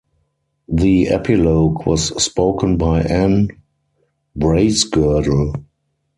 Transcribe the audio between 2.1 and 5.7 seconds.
spoken by Anne Bracegirdle.